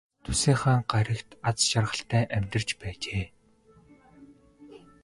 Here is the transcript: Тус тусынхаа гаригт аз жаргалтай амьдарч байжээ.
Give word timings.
Тус 0.23 0.23
тусынхаа 0.35 0.77
гаригт 0.91 1.29
аз 1.49 1.57
жаргалтай 1.69 2.23
амьдарч 2.35 2.69
байжээ. 2.79 3.25